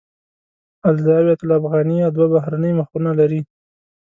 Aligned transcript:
الزاویة 0.89 1.39
الافغانیه 1.45 2.07
دوه 2.15 2.27
بهرنۍ 2.33 2.71
مخونه 2.79 3.11
لري. 3.19 3.41